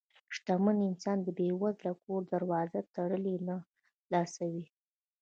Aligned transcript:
شتمن 0.35 0.77
انسان 0.89 1.17
د 1.23 1.27
بې 1.37 1.47
وزله 1.61 1.91
کور 2.03 2.21
دروازه 2.33 2.79
تړي 2.95 3.35
نه، 3.47 3.57
خلاصوي 4.03 4.49
یې. 4.55 4.65